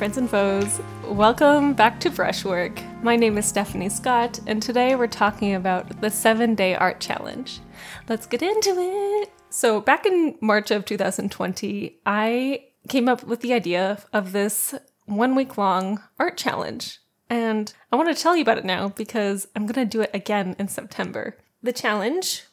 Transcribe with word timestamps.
Friends 0.00 0.16
and 0.16 0.30
foes. 0.30 0.80
Welcome 1.04 1.74
back 1.74 2.00
to 2.00 2.08
Brushwork. 2.08 2.82
My 3.02 3.16
name 3.16 3.36
is 3.36 3.44
Stephanie 3.44 3.90
Scott, 3.90 4.40
and 4.46 4.62
today 4.62 4.96
we're 4.96 5.06
talking 5.06 5.54
about 5.54 6.00
the 6.00 6.08
seven 6.08 6.54
day 6.54 6.74
art 6.74 7.00
challenge. 7.00 7.60
Let's 8.08 8.26
get 8.26 8.40
into 8.40 8.76
it. 8.78 9.30
So, 9.50 9.82
back 9.82 10.06
in 10.06 10.38
March 10.40 10.70
of 10.70 10.86
2020, 10.86 11.98
I 12.06 12.64
came 12.88 13.10
up 13.10 13.24
with 13.24 13.42
the 13.42 13.52
idea 13.52 13.98
of 14.10 14.32
this 14.32 14.74
one 15.04 15.34
week 15.34 15.58
long 15.58 16.02
art 16.18 16.38
challenge. 16.38 17.00
And 17.28 17.70
I 17.92 17.96
want 17.96 18.08
to 18.08 18.22
tell 18.22 18.34
you 18.34 18.40
about 18.40 18.56
it 18.56 18.64
now 18.64 18.88
because 18.88 19.48
I'm 19.54 19.66
going 19.66 19.86
to 19.86 19.98
do 19.98 20.00
it 20.00 20.10
again 20.14 20.56
in 20.58 20.68
September. 20.68 21.36
The 21.62 21.74
challenge 21.74 22.44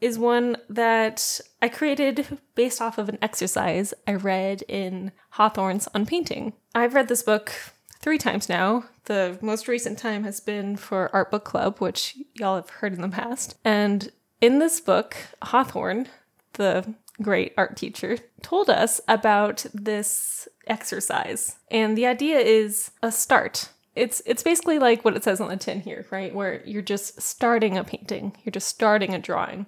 is 0.00 0.18
one 0.18 0.56
that 0.68 1.40
I 1.60 1.68
created 1.68 2.38
based 2.54 2.80
off 2.80 2.98
of 2.98 3.08
an 3.08 3.18
exercise 3.20 3.92
I 4.06 4.14
read 4.14 4.62
in 4.62 5.12
Hawthorne's 5.30 5.88
On 5.94 6.06
Painting. 6.06 6.54
I've 6.74 6.94
read 6.94 7.08
this 7.08 7.22
book 7.22 7.52
three 8.00 8.18
times 8.18 8.48
now. 8.48 8.84
The 9.04 9.38
most 9.40 9.68
recent 9.68 9.98
time 9.98 10.24
has 10.24 10.40
been 10.40 10.76
for 10.76 11.10
Art 11.14 11.30
Book 11.30 11.44
Club, 11.44 11.78
which 11.78 12.16
y'all 12.34 12.56
have 12.56 12.70
heard 12.70 12.94
in 12.94 13.02
the 13.02 13.08
past. 13.08 13.56
And 13.64 14.10
in 14.40 14.58
this 14.58 14.80
book, 14.80 15.16
Hawthorne, 15.42 16.08
the 16.54 16.94
great 17.20 17.52
art 17.56 17.76
teacher, 17.76 18.18
told 18.42 18.70
us 18.70 19.00
about 19.06 19.66
this 19.74 20.48
exercise. 20.66 21.56
And 21.70 21.96
the 21.96 22.06
idea 22.06 22.38
is 22.38 22.90
a 23.02 23.12
start. 23.12 23.68
It's 23.94 24.22
it's 24.24 24.42
basically 24.42 24.78
like 24.78 25.04
what 25.04 25.16
it 25.16 25.24
says 25.24 25.40
on 25.40 25.48
the 25.48 25.56
tin 25.56 25.80
here, 25.80 26.06
right? 26.10 26.34
Where 26.34 26.62
you're 26.64 26.80
just 26.80 27.20
starting 27.20 27.76
a 27.76 27.84
painting, 27.84 28.34
you're 28.44 28.52
just 28.52 28.68
starting 28.68 29.12
a 29.12 29.18
drawing. 29.18 29.66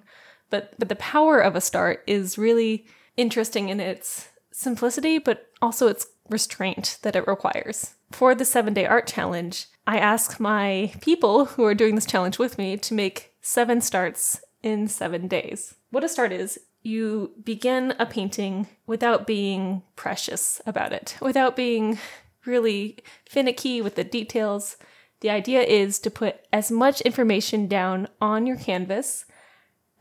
But 0.53 0.75
but 0.77 0.87
the 0.87 0.95
power 0.95 1.39
of 1.39 1.55
a 1.55 1.61
start 1.61 2.03
is 2.05 2.37
really 2.37 2.85
interesting 3.17 3.69
in 3.69 3.79
its 3.79 4.29
simplicity, 4.51 5.17
but 5.17 5.47
also 5.63 5.87
its 5.87 6.05
restraint 6.29 6.99
that 7.01 7.15
it 7.15 7.25
requires. 7.25 7.95
For 8.11 8.35
the 8.35 8.43
7-day 8.43 8.85
art 8.85 9.07
challenge, 9.07 9.65
I 9.87 9.97
ask 9.97 10.39
my 10.39 10.93
people 11.01 11.45
who 11.45 11.63
are 11.65 11.73
doing 11.73 11.95
this 11.95 12.05
challenge 12.05 12.37
with 12.37 12.59
me 12.59 12.77
to 12.77 12.93
make 12.93 13.33
7 13.41 13.81
starts 13.81 14.41
in 14.61 14.87
7 14.87 15.27
days. 15.27 15.73
What 15.89 16.03
a 16.03 16.07
start 16.07 16.31
is 16.31 16.59
you 16.83 17.31
begin 17.43 17.95
a 17.97 18.05
painting 18.05 18.67
without 18.85 19.25
being 19.25 19.81
precious 19.95 20.61
about 20.67 20.93
it, 20.93 21.17
without 21.19 21.55
being 21.55 21.97
really 22.45 22.99
finicky 23.27 23.81
with 23.81 23.95
the 23.95 24.03
details. 24.03 24.77
The 25.21 25.31
idea 25.31 25.61
is 25.63 25.97
to 25.99 26.11
put 26.11 26.35
as 26.53 26.69
much 26.69 27.01
information 27.01 27.67
down 27.67 28.07
on 28.21 28.45
your 28.45 28.57
canvas 28.57 29.25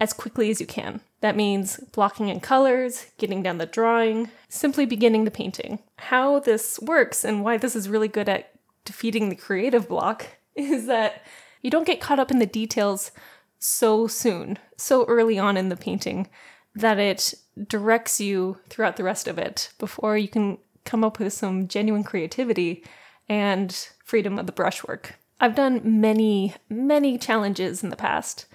as 0.02 0.12
quickly 0.12 0.50
as 0.50 0.60
you 0.60 0.66
can. 0.66 1.00
That 1.20 1.36
means 1.36 1.76
blocking 1.92 2.28
in 2.28 2.40
colors, 2.40 3.06
getting 3.18 3.40
down 3.40 3.58
the 3.58 3.66
drawing, 3.66 4.30
simply 4.48 4.84
beginning 4.84 5.24
the 5.24 5.30
painting. 5.30 5.78
How 5.96 6.40
this 6.40 6.80
works 6.80 7.24
and 7.24 7.44
why 7.44 7.56
this 7.56 7.76
is 7.76 7.88
really 7.88 8.08
good 8.08 8.28
at 8.28 8.50
defeating 8.84 9.28
the 9.28 9.36
creative 9.36 9.88
block 9.88 10.26
is 10.56 10.86
that 10.86 11.22
you 11.60 11.70
don't 11.70 11.86
get 11.86 12.00
caught 12.00 12.18
up 12.18 12.32
in 12.32 12.40
the 12.40 12.46
details 12.46 13.12
so 13.60 14.08
soon, 14.08 14.58
so 14.76 15.04
early 15.04 15.38
on 15.38 15.56
in 15.56 15.68
the 15.68 15.76
painting, 15.76 16.28
that 16.74 16.98
it 16.98 17.34
directs 17.68 18.20
you 18.20 18.58
throughout 18.68 18.96
the 18.96 19.04
rest 19.04 19.28
of 19.28 19.38
it 19.38 19.70
before 19.78 20.18
you 20.18 20.26
can 20.26 20.58
come 20.84 21.04
up 21.04 21.20
with 21.20 21.32
some 21.32 21.68
genuine 21.68 22.02
creativity 22.02 22.84
and 23.28 23.88
freedom 24.04 24.36
of 24.36 24.46
the 24.46 24.52
brushwork. 24.52 25.14
I've 25.38 25.54
done 25.54 26.00
many, 26.00 26.54
many 26.68 27.18
challenges 27.18 27.84
in 27.84 27.90
the 27.90 27.96
past, 27.96 28.46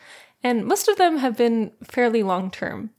and 0.43 0.65
most 0.65 0.87
of 0.87 0.97
them 0.97 1.17
have 1.17 1.37
been 1.37 1.71
fairly 1.83 2.23
long 2.23 2.51
term. 2.51 2.91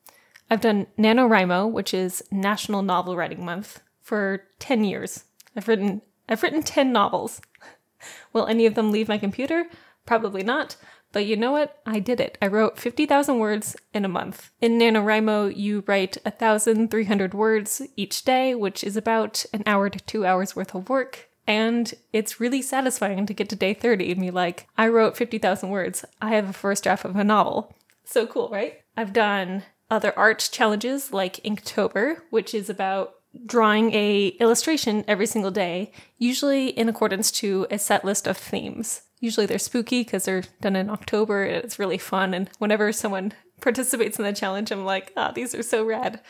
I've 0.50 0.60
done 0.60 0.86
NaNoWriMo, 0.98 1.70
which 1.70 1.92
is 1.92 2.22
National 2.30 2.82
Novel 2.82 3.16
Writing 3.16 3.44
Month, 3.44 3.80
for 4.00 4.44
10 4.58 4.84
years. 4.84 5.24
I've 5.54 5.68
written 5.68 6.02
I've 6.28 6.42
written 6.42 6.62
10 6.62 6.92
novels. 6.92 7.40
Will 8.32 8.46
any 8.46 8.66
of 8.66 8.74
them 8.74 8.90
leave 8.90 9.08
my 9.08 9.18
computer? 9.18 9.66
Probably 10.04 10.42
not, 10.42 10.76
but 11.12 11.24
you 11.24 11.36
know 11.36 11.52
what? 11.52 11.80
I 11.86 12.00
did 12.00 12.20
it. 12.20 12.36
I 12.42 12.46
wrote 12.48 12.78
50,000 12.78 13.38
words 13.38 13.76
in 13.94 14.04
a 14.04 14.08
month. 14.08 14.50
In 14.60 14.78
NaNoWriMo, 14.78 15.56
you 15.56 15.84
write 15.86 16.18
1,300 16.24 17.34
words 17.34 17.82
each 17.96 18.24
day, 18.24 18.54
which 18.54 18.84
is 18.84 18.96
about 18.96 19.44
an 19.52 19.62
hour 19.64 19.88
to 19.88 19.98
two 20.00 20.26
hours 20.26 20.54
worth 20.54 20.74
of 20.74 20.88
work. 20.88 21.27
And 21.48 21.94
it's 22.12 22.40
really 22.40 22.60
satisfying 22.60 23.24
to 23.24 23.32
get 23.32 23.48
to 23.48 23.56
day 23.56 23.72
30 23.72 24.12
and 24.12 24.20
be 24.20 24.30
like, 24.30 24.68
I 24.76 24.86
wrote 24.88 25.16
50,000 25.16 25.70
words. 25.70 26.04
I 26.20 26.30
have 26.34 26.50
a 26.50 26.52
first 26.52 26.84
draft 26.84 27.06
of 27.06 27.16
a 27.16 27.24
novel. 27.24 27.74
So 28.04 28.26
cool, 28.26 28.50
right? 28.50 28.82
I've 28.98 29.14
done 29.14 29.62
other 29.90 30.16
art 30.16 30.50
challenges 30.52 31.10
like 31.10 31.36
Inktober, 31.36 32.18
which 32.28 32.54
is 32.54 32.68
about 32.68 33.14
drawing 33.46 33.94
a 33.94 34.28
illustration 34.40 35.04
every 35.08 35.24
single 35.24 35.50
day, 35.50 35.90
usually 36.18 36.68
in 36.68 36.86
accordance 36.86 37.30
to 37.30 37.66
a 37.70 37.78
set 37.78 38.04
list 38.04 38.26
of 38.26 38.36
themes. 38.36 39.02
Usually 39.18 39.46
they're 39.46 39.58
spooky 39.58 40.04
because 40.04 40.26
they're 40.26 40.44
done 40.60 40.76
in 40.76 40.90
October 40.90 41.44
and 41.44 41.64
it's 41.64 41.78
really 41.78 41.98
fun. 41.98 42.34
And 42.34 42.50
whenever 42.58 42.92
someone 42.92 43.32
participates 43.62 44.18
in 44.18 44.24
the 44.26 44.34
challenge, 44.34 44.70
I'm 44.70 44.84
like, 44.84 45.14
ah, 45.16 45.30
oh, 45.30 45.32
these 45.32 45.54
are 45.54 45.62
so 45.62 45.82
rad. 45.82 46.20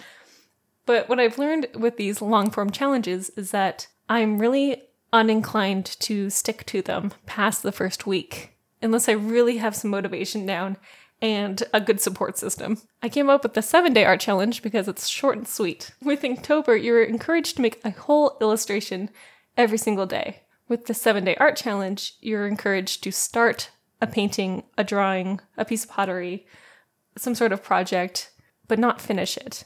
But 0.86 1.08
what 1.08 1.18
I've 1.18 1.38
learned 1.38 1.66
with 1.74 1.96
these 1.96 2.22
long 2.22 2.52
form 2.52 2.70
challenges 2.70 3.30
is 3.30 3.50
that 3.50 3.88
I'm 4.08 4.38
really 4.38 4.84
uninclined 5.12 5.98
to 6.00 6.30
stick 6.30 6.64
to 6.66 6.82
them 6.82 7.12
past 7.26 7.62
the 7.62 7.72
first 7.72 8.06
week 8.06 8.54
unless 8.82 9.08
I 9.08 9.12
really 9.12 9.56
have 9.56 9.74
some 9.74 9.90
motivation 9.90 10.46
down 10.46 10.76
and 11.20 11.62
a 11.74 11.80
good 11.80 12.00
support 12.00 12.38
system. 12.38 12.78
I 13.02 13.08
came 13.08 13.28
up 13.28 13.42
with 13.42 13.54
the 13.54 13.62
seven 13.62 13.92
day 13.92 14.04
art 14.04 14.20
challenge 14.20 14.62
because 14.62 14.86
it's 14.86 15.08
short 15.08 15.36
and 15.36 15.48
sweet. 15.48 15.92
With 16.02 16.22
Inktober, 16.22 16.82
you're 16.82 17.02
encouraged 17.02 17.56
to 17.56 17.62
make 17.62 17.84
a 17.84 17.90
whole 17.90 18.36
illustration 18.40 19.10
every 19.56 19.78
single 19.78 20.06
day. 20.06 20.42
With 20.68 20.86
the 20.86 20.94
seven 20.94 21.24
day 21.24 21.34
art 21.36 21.56
challenge, 21.56 22.14
you're 22.20 22.46
encouraged 22.46 23.02
to 23.04 23.10
start 23.10 23.70
a 24.00 24.06
painting, 24.06 24.62
a 24.76 24.84
drawing, 24.84 25.40
a 25.56 25.64
piece 25.64 25.84
of 25.84 25.90
pottery, 25.90 26.46
some 27.16 27.34
sort 27.34 27.52
of 27.52 27.64
project, 27.64 28.30
but 28.68 28.78
not 28.78 29.00
finish 29.00 29.36
it. 29.36 29.64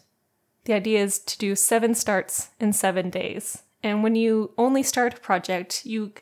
The 0.65 0.73
idea 0.73 1.03
is 1.03 1.19
to 1.19 1.37
do 1.37 1.55
seven 1.55 1.95
starts 1.95 2.51
in 2.59 2.73
seven 2.73 3.11
days. 3.11 3.63
And 3.83 4.03
when 4.03 4.15
you 4.15 4.53
only 4.57 4.83
start 4.83 5.15
a 5.15 5.21
project, 5.21 5.85
you 5.85 6.13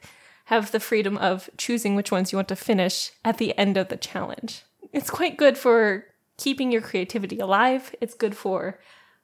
have 0.47 0.73
the 0.73 0.81
freedom 0.81 1.17
of 1.19 1.49
choosing 1.57 1.95
which 1.95 2.11
ones 2.11 2.33
you 2.33 2.39
want 2.39 2.49
to 2.49 2.57
finish 2.57 3.13
at 3.25 3.39
the 3.39 3.57
end 3.57 3.77
of 3.77 3.89
the 3.89 3.97
challenge. 3.97 4.65
It's 4.93 5.11
quite 5.11 5.37
good 5.37 5.57
for 5.57 6.07
keeping 6.37 6.73
your 6.73 6.81
creativity 6.81 7.39
alive. 7.39 7.95
It's 8.01 8.15
good 8.15 8.37
for 8.37 8.81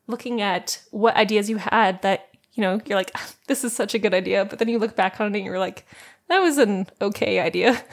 looking 0.07 0.41
at 0.41 0.83
what 0.91 1.17
ideas 1.17 1.51
you 1.51 1.57
had 1.57 2.03
that 2.03 2.29
you 2.57 2.63
know, 2.63 2.81
you're 2.87 2.97
like, 2.97 3.11
ah, 3.15 3.33
this 3.49 3.65
is 3.65 3.77
such 3.77 3.95
a 3.95 3.99
good 3.99 4.15
idea, 4.15 4.45
but 4.45 4.59
then 4.59 4.69
you 4.69 4.79
look 4.79 4.97
back 4.97 5.21
on 5.21 5.35
it 5.35 5.37
and 5.37 5.45
you're 5.45 5.59
like, 5.59 5.87
that 6.29 6.39
was 6.39 6.57
an 6.59 6.87
okay 7.01 7.39
idea. 7.39 7.85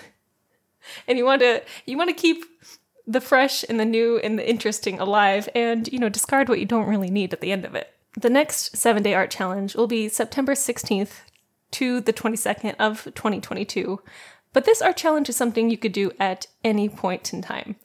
and 1.07 1.17
you 1.17 1.25
want 1.25 1.41
to 1.41 1.61
you 1.85 1.97
want 1.97 2.09
to 2.09 2.15
keep 2.15 2.45
the 3.05 3.21
fresh 3.21 3.65
and 3.67 3.79
the 3.79 3.85
new 3.85 4.17
and 4.19 4.39
the 4.39 4.49
interesting 4.49 4.99
alive 4.99 5.49
and, 5.53 5.91
you 5.91 5.99
know, 5.99 6.07
discard 6.07 6.47
what 6.47 6.59
you 6.59 6.65
don't 6.65 6.87
really 6.87 7.09
need 7.09 7.33
at 7.33 7.41
the 7.41 7.51
end 7.51 7.65
of 7.65 7.75
it. 7.75 7.93
The 8.15 8.29
next 8.29 8.75
7-day 8.75 9.13
art 9.13 9.31
challenge 9.31 9.75
will 9.75 9.87
be 9.87 10.07
September 10.07 10.53
16th 10.53 11.21
to 11.71 11.99
the 11.99 12.13
22nd 12.13 12.75
of 12.79 13.05
2022. 13.05 13.99
But 14.53 14.65
this 14.65 14.81
art 14.81 14.97
challenge 14.97 15.29
is 15.29 15.35
something 15.35 15.69
you 15.69 15.77
could 15.77 15.93
do 15.93 16.11
at 16.19 16.45
any 16.63 16.87
point 16.87 17.33
in 17.33 17.41
time. 17.41 17.75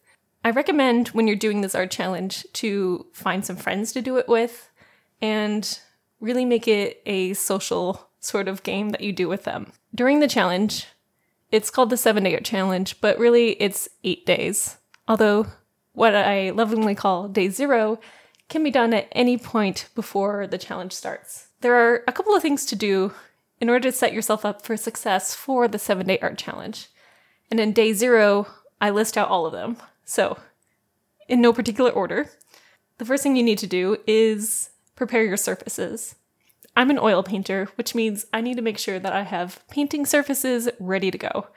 I 0.44 0.50
recommend 0.50 1.08
when 1.08 1.26
you're 1.26 1.36
doing 1.36 1.62
this 1.62 1.74
art 1.74 1.90
challenge 1.90 2.46
to 2.54 3.06
find 3.12 3.44
some 3.44 3.56
friends 3.56 3.92
to 3.92 4.02
do 4.02 4.18
it 4.18 4.28
with 4.28 4.70
and 5.20 5.78
really 6.20 6.44
make 6.44 6.68
it 6.68 7.02
a 7.06 7.32
social 7.34 8.08
sort 8.20 8.48
of 8.48 8.62
game 8.62 8.90
that 8.90 9.00
you 9.00 9.12
do 9.12 9.28
with 9.28 9.44
them. 9.44 9.72
During 9.94 10.20
the 10.20 10.28
challenge, 10.28 10.86
it's 11.50 11.70
called 11.70 11.90
the 11.90 11.96
seven 11.96 12.24
day 12.24 12.34
art 12.34 12.44
challenge, 12.44 13.00
but 13.00 13.18
really 13.18 13.52
it's 13.52 13.88
eight 14.04 14.26
days. 14.26 14.76
Although, 15.06 15.46
what 15.92 16.14
I 16.14 16.50
lovingly 16.50 16.94
call 16.94 17.28
day 17.28 17.48
zero 17.48 17.98
can 18.48 18.64
be 18.64 18.70
done 18.70 18.94
at 18.94 19.08
any 19.12 19.36
point 19.36 19.88
before 19.94 20.46
the 20.46 20.58
challenge 20.58 20.92
starts. 20.92 21.48
There 21.60 21.74
are 21.74 22.02
a 22.08 22.12
couple 22.12 22.34
of 22.34 22.42
things 22.42 22.64
to 22.66 22.76
do 22.76 23.12
in 23.60 23.68
order 23.68 23.90
to 23.90 23.96
set 23.96 24.12
yourself 24.12 24.44
up 24.44 24.62
for 24.62 24.76
success 24.76 25.34
for 25.34 25.68
the 25.68 25.78
seven 25.78 26.06
day 26.06 26.18
art 26.20 26.38
challenge. 26.38 26.88
And 27.50 27.60
in 27.60 27.72
day 27.72 27.92
zero, 27.92 28.46
I 28.80 28.90
list 28.90 29.18
out 29.18 29.28
all 29.28 29.46
of 29.46 29.52
them. 29.52 29.76
So, 30.04 30.38
in 31.28 31.40
no 31.40 31.52
particular 31.52 31.90
order, 31.90 32.30
the 32.98 33.04
first 33.04 33.22
thing 33.22 33.36
you 33.36 33.42
need 33.42 33.58
to 33.58 33.66
do 33.66 33.98
is 34.06 34.70
prepare 34.96 35.24
your 35.24 35.36
surfaces. 35.36 36.14
I'm 36.76 36.90
an 36.90 36.98
oil 36.98 37.22
painter, 37.22 37.68
which 37.74 37.94
means 37.94 38.26
I 38.32 38.40
need 38.40 38.56
to 38.56 38.62
make 38.62 38.78
sure 38.78 38.98
that 38.98 39.12
I 39.12 39.22
have 39.22 39.60
painting 39.68 40.06
surfaces 40.06 40.68
ready 40.78 41.10
to 41.10 41.18
go. 41.18 41.48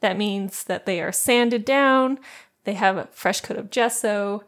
That 0.00 0.16
means 0.16 0.64
that 0.64 0.86
they 0.86 1.00
are 1.00 1.12
sanded 1.12 1.64
down, 1.64 2.18
they 2.64 2.74
have 2.74 2.96
a 2.96 3.08
fresh 3.10 3.40
coat 3.40 3.56
of 3.56 3.70
gesso, 3.70 4.44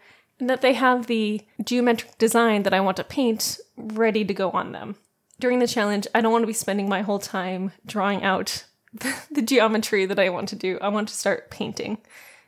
that 0.49 0.61
they 0.61 0.75
have 0.75 1.07
the 1.07 1.43
geometric 1.63 2.19
design 2.19 2.63
that 2.63 2.75
I 2.75 2.81
want 2.81 2.97
to 2.99 3.05
paint 3.05 3.59
ready 3.77 4.25
to 4.25 4.35
go 4.35 4.51
on 4.51 4.73
them. 4.73 4.97
During 5.41 5.59
the 5.59 5.67
challenge, 5.67 6.07
I 6.15 6.21
don't 6.21 6.33
want 6.33 6.43
to 6.43 6.49
be 6.49 6.53
spending 6.53 6.89
my 6.89 7.03
whole 7.03 7.19
time 7.19 7.73
drawing 7.87 8.23
out 8.23 8.65
the 9.31 9.43
geometry 9.43 10.07
that 10.07 10.19
I 10.19 10.29
want 10.29 10.49
to 10.51 10.57
do. 10.57 10.79
I 10.81 10.89
want 10.89 11.09
to 11.09 11.15
start 11.15 11.51
painting. 11.51 11.99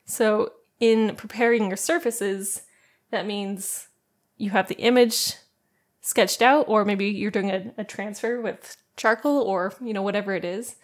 So, 0.04 0.52
in 0.80 1.16
preparing 1.16 1.68
your 1.68 1.76
surfaces, 1.76 2.62
that 3.10 3.26
means 3.26 3.88
you 4.36 4.50
have 4.50 4.68
the 4.68 4.76
image 4.76 5.36
sketched 6.00 6.42
out, 6.42 6.66
or 6.68 6.84
maybe 6.84 7.06
you're 7.06 7.30
doing 7.30 7.50
a, 7.50 7.72
a 7.78 7.84
transfer 7.84 8.40
with 8.40 8.76
charcoal 8.96 9.40
or, 9.42 9.72
you 9.80 9.92
know, 9.92 10.02
whatever 10.02 10.34
it 10.34 10.44
is. 10.44 10.76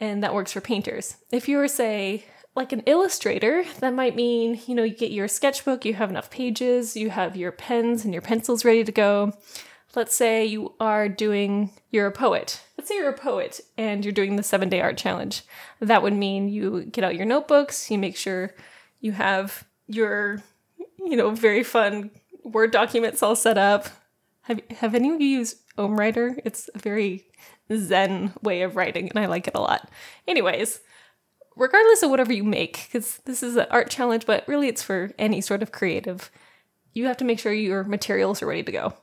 And 0.00 0.22
that 0.22 0.34
works 0.34 0.52
for 0.52 0.60
painters. 0.60 1.16
If 1.30 1.48
you 1.48 1.58
were, 1.58 1.68
say, 1.68 2.24
like 2.56 2.72
an 2.72 2.82
illustrator, 2.86 3.64
that 3.80 3.92
might 3.92 4.16
mean, 4.16 4.58
you 4.66 4.74
know, 4.74 4.82
you 4.82 4.94
get 4.94 5.12
your 5.12 5.28
sketchbook, 5.28 5.84
you 5.84 5.92
have 5.94 6.08
enough 6.08 6.30
pages, 6.30 6.96
you 6.96 7.10
have 7.10 7.36
your 7.36 7.52
pens 7.52 8.02
and 8.04 8.14
your 8.14 8.22
pencils 8.22 8.64
ready 8.64 8.82
to 8.82 8.90
go. 8.90 9.34
Let's 9.94 10.14
say 10.14 10.44
you 10.44 10.74
are 10.80 11.08
doing, 11.08 11.70
you're 11.90 12.06
a 12.06 12.12
poet. 12.12 12.62
Let's 12.76 12.88
say 12.88 12.96
you're 12.96 13.10
a 13.10 13.18
poet 13.18 13.60
and 13.76 14.04
you're 14.04 14.12
doing 14.12 14.36
the 14.36 14.42
seven 14.42 14.70
day 14.70 14.80
art 14.80 14.96
challenge. 14.96 15.42
That 15.80 16.02
would 16.02 16.14
mean 16.14 16.48
you 16.48 16.84
get 16.84 17.04
out 17.04 17.14
your 17.14 17.26
notebooks, 17.26 17.90
you 17.90 17.98
make 17.98 18.16
sure 18.16 18.54
you 19.00 19.12
have 19.12 19.66
your, 19.86 20.42
you 20.98 21.16
know, 21.16 21.30
very 21.30 21.62
fun 21.62 22.10
Word 22.42 22.70
documents 22.70 23.22
all 23.22 23.36
set 23.36 23.58
up. 23.58 23.88
Have, 24.42 24.60
have 24.78 24.94
any 24.94 25.10
of 25.12 25.20
you 25.20 25.26
used 25.26 25.58
OmmWriter? 25.76 26.40
It's 26.44 26.70
a 26.74 26.78
very 26.78 27.26
zen 27.74 28.32
way 28.40 28.62
of 28.62 28.76
writing 28.76 29.10
and 29.10 29.18
I 29.18 29.26
like 29.26 29.48
it 29.48 29.54
a 29.54 29.60
lot. 29.60 29.90
Anyways, 30.26 30.80
regardless 31.56 32.02
of 32.02 32.10
whatever 32.10 32.32
you 32.32 32.44
make, 32.44 32.86
because 32.86 33.18
this 33.24 33.42
is 33.42 33.56
an 33.56 33.66
art 33.70 33.90
challenge, 33.90 34.26
but 34.26 34.46
really 34.46 34.68
it's 34.68 34.82
for 34.82 35.12
any 35.18 35.40
sort 35.40 35.62
of 35.62 35.72
creative, 35.72 36.30
you 36.92 37.06
have 37.06 37.16
to 37.16 37.24
make 37.24 37.38
sure 37.38 37.52
your 37.52 37.84
materials 37.84 38.42
are 38.42 38.46
ready 38.46 38.62
to 38.62 38.72
go. 38.72 38.94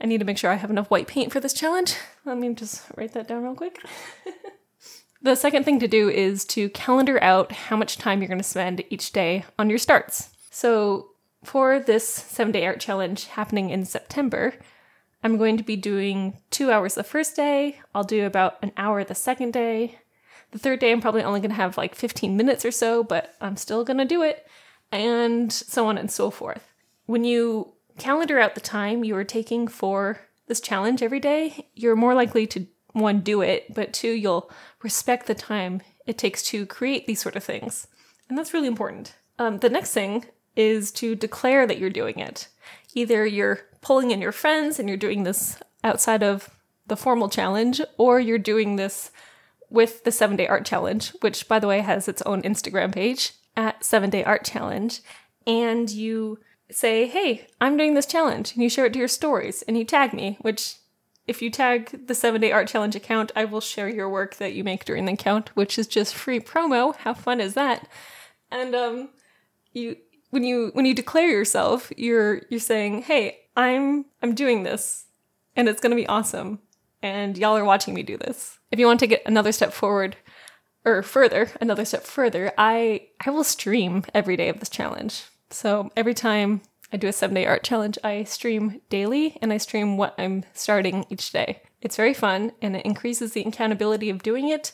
I 0.00 0.06
need 0.06 0.18
to 0.18 0.26
make 0.26 0.36
sure 0.36 0.50
I 0.50 0.56
have 0.56 0.70
enough 0.70 0.90
white 0.90 1.06
paint 1.06 1.32
for 1.32 1.40
this 1.40 1.54
challenge. 1.54 1.96
Let 2.24 2.36
me 2.36 2.52
just 2.54 2.84
write 2.96 3.12
that 3.14 3.28
down 3.28 3.44
real 3.44 3.54
quick. 3.54 3.78
the 5.22 5.34
second 5.34 5.64
thing 5.64 5.78
to 5.80 5.88
do 5.88 6.10
is 6.10 6.44
to 6.46 6.68
calendar 6.70 7.22
out 7.22 7.52
how 7.52 7.76
much 7.76 7.96
time 7.96 8.20
you're 8.20 8.28
going 8.28 8.38
to 8.38 8.44
spend 8.44 8.84
each 8.90 9.12
day 9.12 9.44
on 9.58 9.70
your 9.70 9.78
starts. 9.78 10.30
So, 10.50 11.10
for 11.44 11.78
this 11.78 12.06
seven 12.08 12.52
day 12.52 12.66
art 12.66 12.80
challenge 12.80 13.26
happening 13.26 13.70
in 13.70 13.84
September, 13.84 14.54
I'm 15.22 15.38
going 15.38 15.56
to 15.56 15.62
be 15.62 15.76
doing 15.76 16.38
two 16.50 16.70
hours 16.70 16.94
the 16.94 17.04
first 17.04 17.36
day, 17.36 17.80
I'll 17.94 18.04
do 18.04 18.26
about 18.26 18.58
an 18.62 18.72
hour 18.76 19.02
the 19.04 19.14
second 19.14 19.52
day, 19.52 19.98
the 20.56 20.62
third 20.62 20.80
day, 20.80 20.90
I'm 20.90 21.02
probably 21.02 21.22
only 21.22 21.40
going 21.40 21.50
to 21.50 21.56
have 21.56 21.76
like 21.76 21.94
15 21.94 22.34
minutes 22.34 22.64
or 22.64 22.70
so, 22.70 23.04
but 23.04 23.34
I'm 23.42 23.58
still 23.58 23.84
going 23.84 23.98
to 23.98 24.06
do 24.06 24.22
it, 24.22 24.46
and 24.90 25.52
so 25.52 25.86
on 25.86 25.98
and 25.98 26.10
so 26.10 26.30
forth. 26.30 26.72
When 27.04 27.24
you 27.24 27.74
calendar 27.98 28.38
out 28.38 28.54
the 28.54 28.62
time 28.62 29.04
you 29.04 29.14
are 29.16 29.24
taking 29.24 29.68
for 29.68 30.20
this 30.46 30.60
challenge 30.60 31.02
every 31.02 31.20
day, 31.20 31.68
you're 31.74 31.94
more 31.94 32.14
likely 32.14 32.46
to 32.48 32.66
one, 32.92 33.20
do 33.20 33.42
it, 33.42 33.74
but 33.74 33.92
two, 33.92 34.12
you'll 34.12 34.50
respect 34.82 35.26
the 35.26 35.34
time 35.34 35.82
it 36.06 36.16
takes 36.16 36.42
to 36.44 36.64
create 36.64 37.06
these 37.06 37.20
sort 37.20 37.36
of 37.36 37.44
things. 37.44 37.86
And 38.30 38.38
that's 38.38 38.54
really 38.54 38.68
important. 38.68 39.14
Um, 39.38 39.58
the 39.58 39.68
next 39.68 39.92
thing 39.92 40.24
is 40.56 40.90
to 40.92 41.14
declare 41.14 41.66
that 41.66 41.78
you're 41.78 41.90
doing 41.90 42.18
it. 42.18 42.48
Either 42.94 43.26
you're 43.26 43.60
pulling 43.82 44.10
in 44.10 44.22
your 44.22 44.32
friends 44.32 44.78
and 44.78 44.88
you're 44.88 44.96
doing 44.96 45.24
this 45.24 45.58
outside 45.84 46.22
of 46.22 46.48
the 46.86 46.96
formal 46.96 47.28
challenge, 47.28 47.82
or 47.98 48.18
you're 48.18 48.38
doing 48.38 48.76
this 48.76 49.10
with 49.70 50.04
the 50.04 50.12
seven 50.12 50.36
day 50.36 50.46
art 50.46 50.64
challenge, 50.64 51.12
which 51.20 51.48
by 51.48 51.58
the 51.58 51.66
way 51.66 51.80
has 51.80 52.08
its 52.08 52.22
own 52.22 52.42
Instagram 52.42 52.92
page 52.92 53.32
at 53.56 53.84
seven 53.84 54.10
day 54.10 54.24
art 54.24 54.44
challenge. 54.44 55.00
And 55.46 55.90
you 55.90 56.38
say, 56.70 57.06
Hey, 57.06 57.46
I'm 57.60 57.76
doing 57.76 57.94
this 57.94 58.06
challenge. 58.06 58.54
And 58.54 58.62
you 58.62 58.68
share 58.68 58.86
it 58.86 58.92
to 58.94 58.98
your 58.98 59.08
stories 59.08 59.62
and 59.62 59.76
you 59.76 59.84
tag 59.84 60.12
me, 60.12 60.38
which 60.40 60.76
if 61.26 61.42
you 61.42 61.50
tag 61.50 62.06
the 62.06 62.14
seven 62.14 62.40
day 62.40 62.52
art 62.52 62.68
challenge 62.68 62.94
account, 62.94 63.32
I 63.34 63.44
will 63.44 63.60
share 63.60 63.88
your 63.88 64.08
work 64.08 64.36
that 64.36 64.52
you 64.52 64.62
make 64.62 64.84
during 64.84 65.06
the 65.06 65.12
account, 65.12 65.54
which 65.56 65.78
is 65.78 65.86
just 65.86 66.14
free 66.14 66.40
promo. 66.40 66.94
How 66.96 67.14
fun 67.14 67.40
is 67.40 67.54
that? 67.54 67.88
And 68.50 68.74
um 68.74 69.08
you 69.72 69.96
when 70.30 70.44
you 70.44 70.70
when 70.74 70.86
you 70.86 70.94
declare 70.94 71.28
yourself, 71.28 71.92
you're 71.96 72.42
you're 72.50 72.60
saying, 72.60 73.02
Hey, 73.02 73.38
I'm 73.56 74.06
I'm 74.22 74.34
doing 74.34 74.62
this 74.62 75.06
and 75.56 75.68
it's 75.68 75.80
gonna 75.80 75.96
be 75.96 76.06
awesome 76.06 76.60
and 77.02 77.36
y'all 77.36 77.56
are 77.56 77.64
watching 77.64 77.94
me 77.94 78.02
do 78.02 78.16
this. 78.16 78.58
If 78.70 78.78
you 78.78 78.86
want 78.86 79.00
to 79.00 79.06
get 79.06 79.22
another 79.26 79.52
step 79.52 79.72
forward 79.72 80.16
or 80.84 81.02
further, 81.02 81.50
another 81.60 81.84
step 81.84 82.04
further, 82.04 82.52
I 82.56 83.08
I 83.24 83.30
will 83.30 83.44
stream 83.44 84.04
every 84.14 84.36
day 84.36 84.48
of 84.48 84.60
this 84.60 84.68
challenge. 84.68 85.24
So 85.50 85.90
every 85.96 86.14
time 86.14 86.62
I 86.92 86.96
do 86.96 87.08
a 87.08 87.10
7-day 87.10 87.46
art 87.46 87.64
challenge, 87.64 87.98
I 88.04 88.24
stream 88.24 88.80
daily 88.88 89.36
and 89.42 89.52
I 89.52 89.56
stream 89.56 89.96
what 89.96 90.14
I'm 90.18 90.44
starting 90.54 91.04
each 91.10 91.32
day. 91.32 91.62
It's 91.80 91.96
very 91.96 92.14
fun 92.14 92.52
and 92.62 92.76
it 92.76 92.86
increases 92.86 93.32
the 93.32 93.42
accountability 93.42 94.08
of 94.08 94.22
doing 94.22 94.48
it 94.48 94.72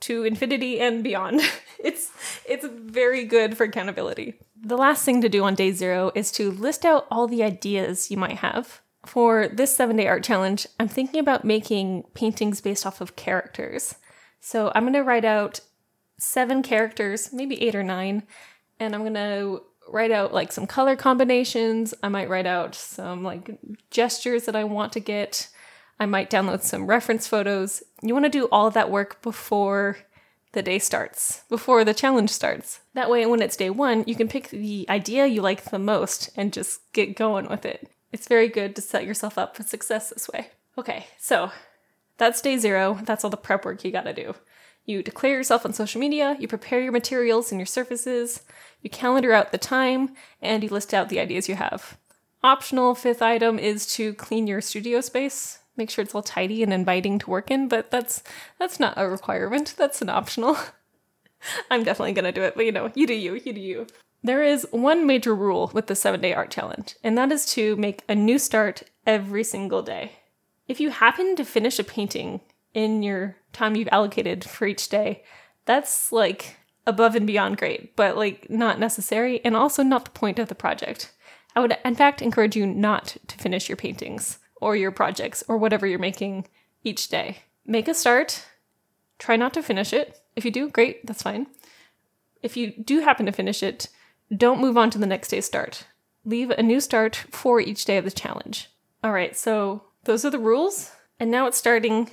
to 0.00 0.24
infinity 0.24 0.80
and 0.80 1.04
beyond. 1.04 1.40
it's 1.78 2.10
it's 2.48 2.66
very 2.66 3.24
good 3.24 3.56
for 3.56 3.64
accountability. 3.64 4.34
The 4.62 4.76
last 4.76 5.04
thing 5.04 5.20
to 5.22 5.28
do 5.28 5.44
on 5.44 5.54
day 5.54 5.72
0 5.72 6.12
is 6.14 6.30
to 6.32 6.50
list 6.50 6.84
out 6.84 7.06
all 7.10 7.26
the 7.26 7.42
ideas 7.42 8.10
you 8.10 8.16
might 8.16 8.38
have 8.38 8.80
for 9.06 9.48
this 9.48 9.74
seven 9.74 9.96
day 9.96 10.06
art 10.06 10.22
challenge, 10.22 10.66
I'm 10.78 10.88
thinking 10.88 11.20
about 11.20 11.44
making 11.44 12.04
paintings 12.14 12.60
based 12.60 12.86
off 12.86 13.00
of 13.00 13.16
characters. 13.16 13.94
So 14.40 14.70
I'm 14.74 14.84
going 14.84 14.94
to 14.94 15.02
write 15.02 15.24
out 15.24 15.60
seven 16.18 16.62
characters, 16.62 17.32
maybe 17.32 17.60
eight 17.62 17.74
or 17.74 17.82
nine, 17.82 18.24
and 18.78 18.94
I'm 18.94 19.02
going 19.02 19.14
to 19.14 19.62
write 19.88 20.10
out 20.10 20.32
like 20.32 20.52
some 20.52 20.66
color 20.66 20.96
combinations. 20.96 21.94
I 22.02 22.08
might 22.08 22.28
write 22.28 22.46
out 22.46 22.74
some 22.74 23.24
like 23.24 23.58
gestures 23.90 24.44
that 24.44 24.56
I 24.56 24.64
want 24.64 24.92
to 24.94 25.00
get. 25.00 25.48
I 25.98 26.06
might 26.06 26.30
download 26.30 26.62
some 26.62 26.86
reference 26.86 27.26
photos. 27.26 27.82
You 28.02 28.14
want 28.14 28.24
to 28.26 28.30
do 28.30 28.48
all 28.52 28.70
that 28.70 28.90
work 28.90 29.20
before 29.22 29.98
the 30.52 30.62
day 30.62 30.78
starts, 30.78 31.44
before 31.48 31.84
the 31.84 31.94
challenge 31.94 32.30
starts. 32.30 32.80
That 32.94 33.10
way, 33.10 33.24
when 33.26 33.42
it's 33.42 33.56
day 33.56 33.70
one, 33.70 34.04
you 34.06 34.14
can 34.14 34.28
pick 34.28 34.48
the 34.48 34.86
idea 34.88 35.26
you 35.26 35.42
like 35.42 35.64
the 35.64 35.78
most 35.78 36.30
and 36.36 36.52
just 36.52 36.80
get 36.92 37.16
going 37.16 37.48
with 37.48 37.64
it. 37.64 37.88
It's 38.12 38.28
very 38.28 38.48
good 38.48 38.74
to 38.76 38.82
set 38.82 39.04
yourself 39.04 39.38
up 39.38 39.56
for 39.56 39.62
success 39.62 40.10
this 40.10 40.28
way. 40.28 40.48
Okay, 40.76 41.06
so 41.18 41.50
that's 42.18 42.40
day 42.40 42.56
zero. 42.56 42.98
That's 43.02 43.24
all 43.24 43.30
the 43.30 43.36
prep 43.36 43.64
work 43.64 43.84
you 43.84 43.90
gotta 43.90 44.12
do. 44.12 44.34
You 44.84 45.02
declare 45.02 45.34
yourself 45.34 45.64
on 45.64 45.72
social 45.72 46.00
media, 46.00 46.36
you 46.40 46.48
prepare 46.48 46.80
your 46.80 46.92
materials 46.92 47.52
and 47.52 47.60
your 47.60 47.66
surfaces, 47.66 48.42
you 48.82 48.90
calendar 48.90 49.32
out 49.32 49.52
the 49.52 49.58
time, 49.58 50.14
and 50.40 50.62
you 50.62 50.68
list 50.68 50.92
out 50.92 51.08
the 51.08 51.20
ideas 51.20 51.48
you 51.48 51.54
have. 51.54 51.98
Optional 52.42 52.94
fifth 52.94 53.22
item 53.22 53.58
is 53.58 53.86
to 53.94 54.14
clean 54.14 54.46
your 54.46 54.60
studio 54.60 55.00
space. 55.00 55.58
Make 55.76 55.90
sure 55.90 56.02
it's 56.02 56.14
all 56.14 56.22
tidy 56.22 56.62
and 56.62 56.72
inviting 56.72 57.18
to 57.20 57.30
work 57.30 57.50
in, 57.50 57.68
but 57.68 57.90
that's 57.90 58.22
that's 58.58 58.80
not 58.80 58.94
a 58.96 59.08
requirement. 59.08 59.74
That's 59.76 60.02
an 60.02 60.08
optional. 60.08 60.56
I'm 61.70 61.84
definitely 61.84 62.12
gonna 62.12 62.32
do 62.32 62.42
it, 62.42 62.54
but 62.54 62.64
you 62.64 62.72
know, 62.72 62.90
you 62.94 63.06
do 63.06 63.14
you, 63.14 63.34
you 63.34 63.52
do 63.52 63.60
you. 63.60 63.86
There 64.22 64.42
is 64.42 64.66
one 64.70 65.06
major 65.06 65.34
rule 65.34 65.70
with 65.72 65.86
the 65.86 65.94
seven 65.94 66.20
day 66.20 66.34
art 66.34 66.50
challenge, 66.50 66.96
and 67.02 67.16
that 67.16 67.32
is 67.32 67.46
to 67.54 67.76
make 67.76 68.02
a 68.08 68.14
new 68.14 68.38
start 68.38 68.82
every 69.06 69.44
single 69.44 69.82
day. 69.82 70.12
If 70.68 70.78
you 70.78 70.90
happen 70.90 71.36
to 71.36 71.44
finish 71.44 71.78
a 71.78 71.84
painting 71.84 72.40
in 72.74 73.02
your 73.02 73.36
time 73.52 73.76
you've 73.76 73.88
allocated 73.90 74.44
for 74.44 74.66
each 74.66 74.88
day, 74.88 75.24
that's 75.64 76.12
like 76.12 76.56
above 76.86 77.14
and 77.14 77.26
beyond 77.26 77.56
great, 77.56 77.96
but 77.96 78.16
like 78.16 78.48
not 78.50 78.78
necessary 78.78 79.40
and 79.44 79.56
also 79.56 79.82
not 79.82 80.04
the 80.04 80.10
point 80.10 80.38
of 80.38 80.48
the 80.48 80.54
project. 80.54 81.12
I 81.56 81.60
would, 81.60 81.76
in 81.84 81.94
fact, 81.94 82.22
encourage 82.22 82.56
you 82.56 82.66
not 82.66 83.16
to 83.26 83.38
finish 83.38 83.68
your 83.68 83.76
paintings 83.76 84.38
or 84.60 84.76
your 84.76 84.90
projects 84.90 85.42
or 85.48 85.56
whatever 85.56 85.86
you're 85.86 85.98
making 85.98 86.46
each 86.84 87.08
day. 87.08 87.38
Make 87.66 87.88
a 87.88 87.94
start, 87.94 88.46
try 89.18 89.36
not 89.36 89.54
to 89.54 89.62
finish 89.62 89.92
it. 89.92 90.20
If 90.36 90.44
you 90.44 90.50
do, 90.50 90.68
great, 90.68 91.06
that's 91.06 91.22
fine. 91.22 91.46
If 92.42 92.56
you 92.56 92.72
do 92.72 93.00
happen 93.00 93.26
to 93.26 93.32
finish 93.32 93.62
it, 93.62 93.88
don't 94.34 94.60
move 94.60 94.76
on 94.76 94.90
to 94.90 94.98
the 94.98 95.06
next 95.06 95.28
day's 95.28 95.46
start. 95.46 95.86
Leave 96.24 96.50
a 96.50 96.62
new 96.62 96.80
start 96.80 97.16
for 97.30 97.60
each 97.60 97.84
day 97.84 97.96
of 97.96 98.04
the 98.04 98.10
challenge. 98.10 98.68
All 99.02 99.12
right, 99.12 99.36
so 99.36 99.84
those 100.04 100.24
are 100.24 100.30
the 100.30 100.38
rules. 100.38 100.92
And 101.18 101.30
now 101.30 101.46
it's 101.46 101.58
starting 101.58 102.10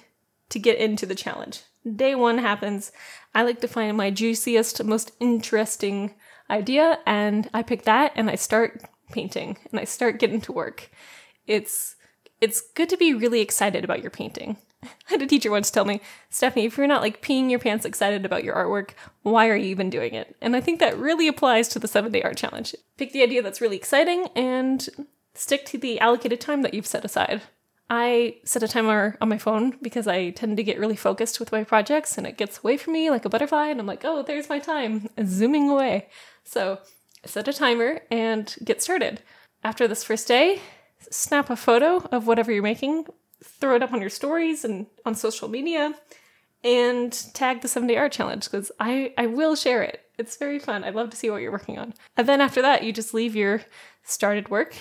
to 0.49 0.59
get 0.59 0.77
into 0.77 1.05
the 1.05 1.15
challenge. 1.15 1.61
Day 1.95 2.15
one 2.15 2.37
happens. 2.37 2.91
I 3.33 3.43
like 3.43 3.61
to 3.61 3.67
find 3.67 3.95
my 3.95 4.11
juiciest, 4.11 4.83
most 4.83 5.11
interesting 5.19 6.15
idea, 6.49 6.99
and 7.05 7.49
I 7.53 7.63
pick 7.63 7.83
that 7.83 8.11
and 8.15 8.29
I 8.29 8.35
start 8.35 8.83
painting 9.11 9.57
and 9.71 9.79
I 9.79 9.85
start 9.85 10.19
getting 10.19 10.41
to 10.41 10.51
work. 10.51 10.89
It's 11.45 11.95
it's 12.39 12.61
good 12.61 12.89
to 12.89 12.97
be 12.97 13.13
really 13.13 13.41
excited 13.41 13.83
about 13.83 14.01
your 14.01 14.11
painting. 14.11 14.57
I 14.83 14.89
had 15.05 15.21
a 15.21 15.27
teacher 15.27 15.51
once 15.51 15.71
tell 15.71 15.85
me, 15.85 16.01
Stephanie, 16.29 16.65
if 16.65 16.77
you're 16.77 16.87
not 16.87 17.01
like 17.01 17.21
peeing 17.21 17.49
your 17.49 17.59
pants 17.59 17.85
excited 17.85 18.25
about 18.25 18.43
your 18.43 18.55
artwork, 18.55 18.91
why 19.23 19.49
are 19.49 19.55
you 19.55 19.67
even 19.67 19.89
doing 19.89 20.13
it? 20.13 20.35
And 20.41 20.55
I 20.55 20.61
think 20.61 20.79
that 20.79 20.97
really 20.97 21.27
applies 21.27 21.67
to 21.69 21.79
the 21.79 21.87
seven 21.87 22.11
day 22.11 22.21
art 22.21 22.37
challenge. 22.37 22.75
Pick 22.97 23.11
the 23.11 23.23
idea 23.23 23.41
that's 23.41 23.61
really 23.61 23.77
exciting 23.77 24.27
and 24.35 24.87
stick 25.33 25.65
to 25.67 25.77
the 25.77 25.99
allocated 25.99 26.41
time 26.41 26.61
that 26.61 26.73
you've 26.73 26.87
set 26.87 27.05
aside. 27.05 27.41
I 27.89 28.35
set 28.43 28.63
a 28.63 28.67
timer 28.67 29.17
on 29.21 29.29
my 29.29 29.37
phone 29.37 29.77
because 29.81 30.07
I 30.07 30.31
tend 30.31 30.57
to 30.57 30.63
get 30.63 30.79
really 30.79 30.97
focused 30.97 31.39
with 31.39 31.53
my 31.53 31.63
projects 31.63 32.17
and 32.17 32.27
it 32.27 32.37
gets 32.37 32.59
away 32.59 32.75
from 32.75 32.93
me 32.93 33.09
like 33.09 33.23
a 33.23 33.29
butterfly, 33.29 33.67
and 33.67 33.79
I'm 33.79 33.85
like, 33.85 34.03
oh, 34.03 34.23
there's 34.23 34.49
my 34.49 34.59
time, 34.59 35.07
zooming 35.25 35.69
away. 35.69 36.09
So 36.43 36.79
set 37.25 37.47
a 37.47 37.53
timer 37.53 38.01
and 38.11 38.53
get 38.63 38.81
started. 38.81 39.21
After 39.63 39.87
this 39.87 40.03
first 40.03 40.27
day, 40.27 40.61
snap 41.09 41.49
a 41.49 41.55
photo 41.55 42.05
of 42.11 42.27
whatever 42.27 42.51
you're 42.51 42.61
making 42.61 43.05
throw 43.43 43.75
it 43.75 43.83
up 43.83 43.93
on 43.93 44.01
your 44.01 44.09
stories 44.09 44.65
and 44.65 44.87
on 45.05 45.15
social 45.15 45.47
media 45.47 45.93
and 46.63 47.11
tag 47.33 47.61
the 47.61 47.67
7 47.67 47.87
day 47.87 47.97
art 47.97 48.11
challenge 48.11 48.45
because 48.45 48.71
I, 48.79 49.13
I 49.17 49.27
will 49.27 49.55
share 49.55 49.83
it. 49.83 50.01
It's 50.17 50.37
very 50.37 50.59
fun. 50.59 50.83
I'd 50.83 50.95
love 50.95 51.09
to 51.11 51.17
see 51.17 51.29
what 51.29 51.41
you're 51.41 51.51
working 51.51 51.77
on. 51.77 51.93
And 52.15 52.27
then 52.27 52.41
after 52.41 52.61
that, 52.61 52.83
you 52.83 52.91
just 52.91 53.13
leave 53.13 53.35
your 53.35 53.61
started 54.03 54.49
work, 54.49 54.75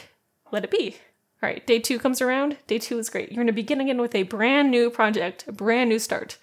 let 0.50 0.64
it 0.64 0.70
be. 0.70 0.96
All 1.42 1.50
right, 1.50 1.66
day 1.66 1.78
two 1.78 1.98
comes 1.98 2.22
around. 2.22 2.56
Day 2.66 2.78
two 2.78 2.98
is 2.98 3.10
great. 3.10 3.30
You're 3.30 3.36
going 3.36 3.46
to 3.46 3.52
begin 3.52 3.80
again 3.80 4.00
with 4.00 4.14
a 4.14 4.22
brand 4.22 4.70
new 4.70 4.88
project, 4.88 5.44
a 5.46 5.52
brand 5.52 5.90
new 5.90 5.98
start. 5.98 6.38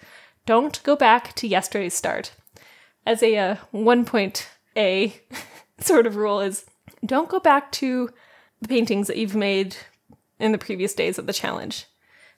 Don't 0.46 0.80
go 0.84 0.94
back 0.94 1.34
to 1.36 1.48
yesterday's 1.48 1.94
start. 1.94 2.32
As 3.04 3.22
a 3.22 3.36
uh, 3.36 3.56
one 3.72 4.04
point 4.04 4.48
A 4.76 5.14
sort 5.80 6.06
of 6.06 6.16
rule 6.16 6.40
is 6.40 6.64
don't 7.04 7.28
go 7.28 7.40
back 7.40 7.72
to 7.72 8.10
the 8.62 8.68
paintings 8.68 9.08
that 9.08 9.16
you've 9.16 9.34
made 9.34 9.76
in 10.38 10.52
the 10.52 10.58
previous 10.58 10.94
days 10.94 11.18
of 11.18 11.26
the 11.26 11.32
challenge. 11.32 11.86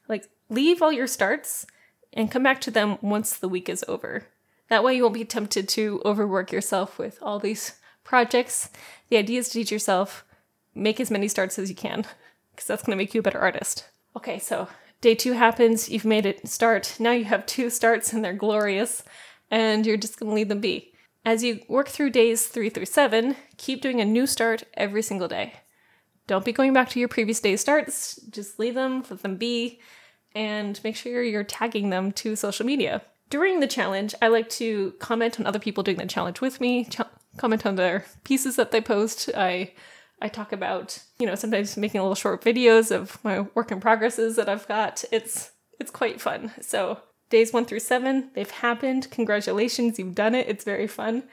Like, 0.08 0.28
leave 0.48 0.82
all 0.82 0.92
your 0.92 1.06
starts 1.06 1.66
and 2.12 2.30
come 2.30 2.42
back 2.42 2.60
to 2.62 2.70
them 2.70 2.98
once 3.00 3.36
the 3.36 3.48
week 3.48 3.68
is 3.68 3.84
over. 3.88 4.26
That 4.68 4.82
way, 4.82 4.96
you 4.96 5.02
won't 5.02 5.14
be 5.14 5.25
tempted 5.25 5.68
to 5.70 6.02
overwork 6.04 6.50
yourself 6.50 6.98
with 6.98 7.18
all 7.22 7.38
these 7.38 7.76
projects. 8.04 8.70
The 9.08 9.16
idea 9.16 9.40
is 9.40 9.48
to 9.48 9.54
teach 9.54 9.70
yourself 9.70 10.25
make 10.75 11.00
as 11.00 11.10
many 11.10 11.28
starts 11.28 11.58
as 11.58 11.70
you 11.70 11.76
can, 11.76 12.04
because 12.50 12.66
that's 12.66 12.82
going 12.82 12.96
to 12.96 13.02
make 13.02 13.14
you 13.14 13.20
a 13.20 13.22
better 13.22 13.40
artist. 13.40 13.88
Okay, 14.16 14.38
so 14.38 14.68
day 15.00 15.14
two 15.14 15.32
happens, 15.32 15.88
you've 15.88 16.04
made 16.04 16.26
it 16.26 16.48
start. 16.48 16.96
Now 16.98 17.12
you 17.12 17.25
have 17.25 17.46
two 17.46 17.70
starts 17.70 18.12
and 18.12 18.25
they're 18.25 18.32
glorious, 18.32 19.02
and 19.50 19.86
you're 19.86 19.96
just 19.96 20.18
going 20.18 20.30
to 20.30 20.34
leave 20.34 20.48
them 20.48 20.60
be. 20.60 20.92
As 21.25 21.42
you 21.42 21.60
work 21.68 21.88
through 21.88 22.10
days 22.10 22.46
three 22.46 22.70
through 22.70 22.86
seven, 22.86 23.36
keep 23.56 23.82
doing 23.82 24.00
a 24.00 24.04
new 24.04 24.26
start 24.26 24.64
every 24.75 25.02
single 25.02 25.28
day. 25.28 25.54
Don't 26.26 26.45
be 26.45 26.52
going 26.52 26.73
back 26.73 26.88
to 26.90 26.99
your 26.99 27.09
previous 27.09 27.40
day's 27.40 27.61
starts, 27.61 28.16
just 28.30 28.59
leave 28.59 28.75
them, 28.75 29.04
let 29.09 29.23
them 29.23 29.37
be, 29.37 29.80
and 30.35 30.80
make 30.83 30.97
sure 30.97 31.23
you're 31.23 31.45
tagging 31.45 31.90
them 31.90 32.12
to 32.12 32.37
social 32.37 32.66
media. 32.66 33.02
During 33.30 33.61
the 33.61 33.66
challenge, 33.66 34.14
I 34.21 34.28
like 34.28 34.49
to 34.50 34.92
comment 34.99 35.40
on 35.40 35.47
other 35.47 35.59
people 35.59 35.83
doing 35.83 35.99
the 35.99 36.06
challenge 36.06 36.40
with 36.40 36.61
me, 36.61 36.85
ch- 36.85 37.00
comment 37.37 37.66
on 37.66 37.76
their 37.76 38.04
pieces 38.25 38.56
that 38.56 38.71
they 38.71 38.80
post. 38.80 39.30
I 39.37 39.73
I 40.21 40.28
talk 40.28 40.52
about, 40.52 40.99
you 41.18 41.26
know, 41.26 41.35
sometimes 41.35 41.76
making 41.76 42.00
little 42.00 42.14
short 42.14 42.42
videos 42.42 42.90
of 42.90 43.23
my 43.23 43.40
work 43.54 43.71
in 43.71 43.80
progresses 43.80 44.37
that 44.37 44.49
I've 44.49 44.66
got. 44.68 45.04
It's 45.12 45.52
it's 45.78 45.90
quite 45.90 46.21
fun. 46.21 46.52
So 46.61 47.00
days 47.28 47.52
one 47.52 47.66
through 47.66 47.80
seven, 47.80 48.30
they've 48.35 48.50
happened. 48.50 49.11
Congratulations, 49.11 49.99
you've 49.99 50.14
done 50.14 50.35
it. 50.35 50.49
It's 50.49 50.64
very 50.64 50.87
fun. 50.87 51.25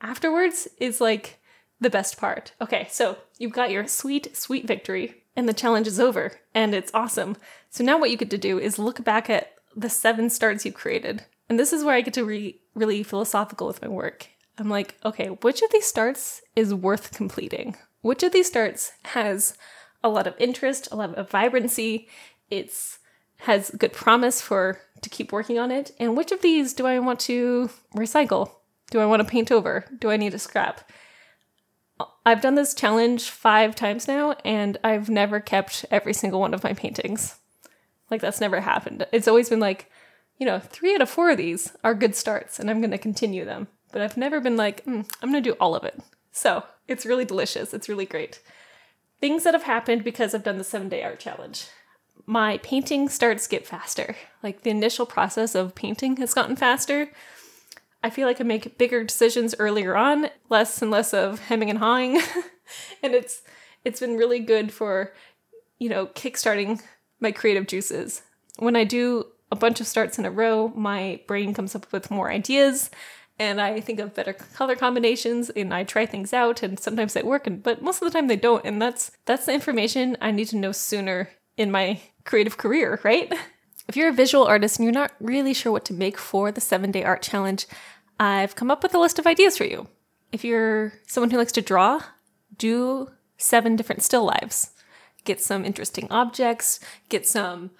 Afterwards 0.00 0.68
is 0.78 1.00
like 1.00 1.38
the 1.82 1.90
best 1.90 2.16
part. 2.16 2.52
Okay, 2.60 2.86
so 2.90 3.18
you've 3.38 3.52
got 3.52 3.70
your 3.70 3.86
sweet, 3.86 4.36
sweet 4.36 4.66
victory, 4.66 5.22
and 5.36 5.48
the 5.48 5.54
challenge 5.54 5.86
is 5.86 6.00
over, 6.00 6.40
and 6.54 6.74
it's 6.74 6.92
awesome. 6.94 7.36
So 7.70 7.82
now 7.84 7.98
what 7.98 8.10
you 8.10 8.16
get 8.16 8.30
to 8.30 8.38
do 8.38 8.58
is 8.58 8.78
look 8.78 9.04
back 9.04 9.28
at 9.28 9.54
the 9.74 9.90
seven 9.90 10.30
starts 10.30 10.64
you 10.64 10.72
created. 10.72 11.24
And 11.48 11.58
this 11.58 11.72
is 11.72 11.84
where 11.84 11.94
I 11.94 12.00
get 12.00 12.14
to 12.14 12.26
be 12.26 12.60
really 12.74 13.02
philosophical 13.02 13.66
with 13.66 13.82
my 13.82 13.88
work. 13.88 14.28
I'm 14.58 14.68
like, 14.68 14.96
okay, 15.04 15.28
which 15.28 15.62
of 15.62 15.70
these 15.70 15.86
starts 15.86 16.42
is 16.54 16.74
worth 16.74 17.12
completing? 17.12 17.76
Which 18.02 18.22
of 18.22 18.32
these 18.32 18.48
starts 18.48 18.92
has 19.06 19.56
a 20.04 20.08
lot 20.08 20.26
of 20.26 20.34
interest, 20.38 20.88
a 20.90 20.96
lot 20.96 21.14
of 21.14 21.30
vibrancy, 21.30 22.08
it's 22.50 22.98
has 23.38 23.70
good 23.70 23.92
promise 23.92 24.40
for 24.40 24.80
to 25.00 25.10
keep 25.10 25.32
working 25.32 25.58
on 25.58 25.72
it, 25.72 25.90
and 25.98 26.16
which 26.16 26.30
of 26.30 26.42
these 26.42 26.74
do 26.74 26.86
I 26.86 27.00
want 27.00 27.18
to 27.20 27.70
recycle? 27.96 28.52
Do 28.90 29.00
I 29.00 29.06
want 29.06 29.20
to 29.20 29.28
paint 29.28 29.50
over? 29.50 29.84
Do 29.98 30.10
I 30.10 30.16
need 30.16 30.32
to 30.32 30.38
scrap? 30.38 30.88
I've 32.24 32.40
done 32.40 32.54
this 32.54 32.74
challenge 32.74 33.30
five 33.30 33.74
times 33.74 34.08
now, 34.08 34.32
and 34.44 34.78
I've 34.84 35.08
never 35.08 35.40
kept 35.40 35.84
every 35.90 36.14
single 36.14 36.40
one 36.40 36.54
of 36.54 36.64
my 36.64 36.72
paintings. 36.72 37.36
Like, 38.10 38.20
that's 38.20 38.40
never 38.40 38.60
happened. 38.60 39.06
It's 39.12 39.28
always 39.28 39.48
been 39.48 39.60
like, 39.60 39.90
you 40.38 40.46
know, 40.46 40.58
three 40.58 40.94
out 40.94 41.00
of 41.00 41.10
four 41.10 41.30
of 41.30 41.36
these 41.36 41.72
are 41.82 41.94
good 41.94 42.14
starts, 42.14 42.58
and 42.58 42.70
I'm 42.70 42.80
going 42.80 42.90
to 42.90 42.98
continue 42.98 43.44
them. 43.44 43.68
But 43.92 44.02
I've 44.02 44.16
never 44.16 44.40
been 44.40 44.56
like, 44.56 44.84
mm, 44.84 45.08
I'm 45.22 45.30
going 45.30 45.42
to 45.42 45.50
do 45.50 45.56
all 45.60 45.74
of 45.74 45.84
it. 45.84 46.00
So 46.32 46.64
it's 46.88 47.06
really 47.06 47.24
delicious. 47.24 47.74
It's 47.74 47.88
really 47.88 48.06
great. 48.06 48.40
Things 49.20 49.44
that 49.44 49.54
have 49.54 49.64
happened 49.64 50.02
because 50.02 50.34
I've 50.34 50.42
done 50.42 50.58
the 50.58 50.64
seven 50.64 50.88
day 50.88 51.02
art 51.02 51.20
challenge. 51.20 51.66
My 52.26 52.58
painting 52.58 53.08
starts 53.08 53.46
get 53.46 53.66
faster. 53.66 54.16
Like 54.42 54.62
the 54.62 54.70
initial 54.70 55.06
process 55.06 55.54
of 55.54 55.74
painting 55.74 56.16
has 56.16 56.34
gotten 56.34 56.56
faster. 56.56 57.10
I 58.02 58.10
feel 58.10 58.26
like 58.26 58.40
I 58.40 58.44
make 58.44 58.78
bigger 58.78 59.04
decisions 59.04 59.54
earlier 59.58 59.96
on, 59.96 60.28
less 60.48 60.82
and 60.82 60.90
less 60.90 61.14
of 61.14 61.40
hemming 61.40 61.70
and 61.70 61.78
hawing. 61.78 62.20
and 63.02 63.14
it's 63.14 63.42
it's 63.84 64.00
been 64.00 64.16
really 64.16 64.40
good 64.40 64.72
for, 64.72 65.12
you 65.78 65.88
know, 65.88 66.06
kickstarting 66.06 66.82
my 67.20 67.32
creative 67.32 67.66
juices. 67.66 68.22
When 68.58 68.76
I 68.76 68.84
do 68.84 69.26
a 69.50 69.56
bunch 69.56 69.80
of 69.80 69.86
starts 69.86 70.18
in 70.18 70.24
a 70.24 70.30
row, 70.30 70.68
my 70.74 71.20
brain 71.26 71.54
comes 71.54 71.74
up 71.74 71.90
with 71.92 72.10
more 72.10 72.30
ideas 72.30 72.90
and 73.38 73.60
I 73.60 73.80
think 73.80 73.98
of 73.98 74.14
better 74.14 74.32
color 74.32 74.76
combinations 74.76 75.50
and 75.50 75.72
I 75.72 75.84
try 75.84 76.06
things 76.06 76.32
out 76.32 76.62
and 76.62 76.78
sometimes 76.78 77.14
they 77.14 77.22
work 77.22 77.46
and 77.46 77.62
but 77.62 77.82
most 77.82 78.02
of 78.02 78.06
the 78.06 78.16
time 78.16 78.28
they 78.28 78.36
don't 78.36 78.64
and 78.64 78.80
that's 78.80 79.10
that's 79.24 79.46
the 79.46 79.54
information 79.54 80.16
I 80.20 80.30
need 80.30 80.48
to 80.48 80.56
know 80.56 80.72
sooner 80.72 81.30
in 81.56 81.70
my 81.70 82.00
creative 82.24 82.56
career, 82.56 83.00
right? 83.02 83.32
If 83.88 83.96
you're 83.96 84.08
a 84.08 84.12
visual 84.12 84.44
artist 84.44 84.78
and 84.78 84.84
you're 84.84 84.92
not 84.92 85.12
really 85.20 85.52
sure 85.52 85.72
what 85.72 85.84
to 85.86 85.94
make 85.94 86.18
for 86.18 86.52
the 86.52 86.60
7-day 86.60 87.02
art 87.04 87.22
challenge, 87.22 87.66
I've 88.18 88.54
come 88.54 88.70
up 88.70 88.82
with 88.82 88.94
a 88.94 88.98
list 88.98 89.18
of 89.18 89.26
ideas 89.26 89.56
for 89.56 89.64
you. 89.64 89.88
If 90.30 90.44
you're 90.44 90.94
someone 91.06 91.30
who 91.30 91.38
likes 91.38 91.52
to 91.52 91.62
draw, 91.62 92.00
do 92.56 93.10
7 93.36 93.76
different 93.76 94.02
still 94.02 94.24
lives. 94.24 94.70
Get 95.24 95.40
some 95.40 95.64
interesting 95.64 96.06
objects, 96.10 96.80
get 97.08 97.26
some 97.26 97.70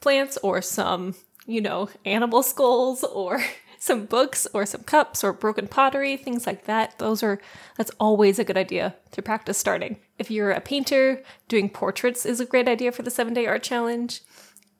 plants 0.00 0.36
or 0.42 0.60
some, 0.60 1.14
you 1.46 1.60
know, 1.60 1.88
animal 2.04 2.42
skulls 2.42 3.04
or 3.04 3.42
some 3.78 4.06
books 4.06 4.46
or 4.52 4.66
some 4.66 4.82
cups 4.82 5.22
or 5.22 5.32
broken 5.32 5.68
pottery, 5.68 6.16
things 6.16 6.46
like 6.46 6.64
that. 6.64 6.98
Those 6.98 7.22
are 7.22 7.40
that's 7.76 7.90
always 8.00 8.38
a 8.38 8.44
good 8.44 8.56
idea 8.56 8.96
to 9.12 9.22
practice 9.22 9.58
starting. 9.58 9.96
If 10.18 10.30
you're 10.30 10.50
a 10.50 10.60
painter, 10.60 11.22
doing 11.48 11.68
portraits 11.68 12.26
is 12.26 12.40
a 12.40 12.46
great 12.46 12.68
idea 12.68 12.92
for 12.92 13.02
the 13.02 13.10
7-day 13.10 13.46
art 13.46 13.62
challenge. 13.62 14.20